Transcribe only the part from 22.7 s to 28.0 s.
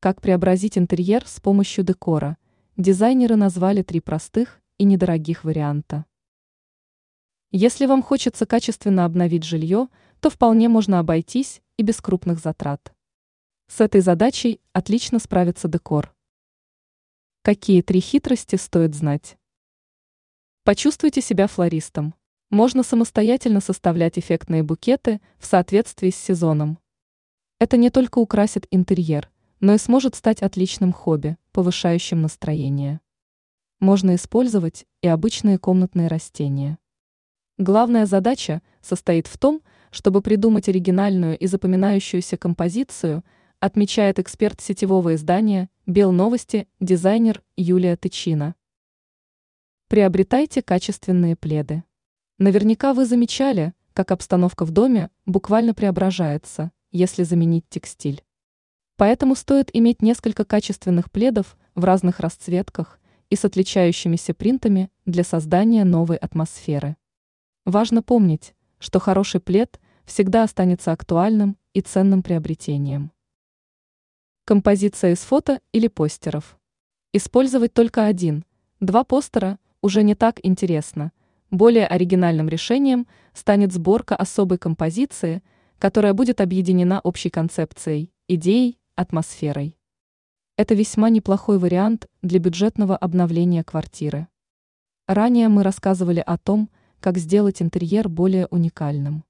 самостоятельно составлять эффектные букеты в соответствии с сезоном. Это не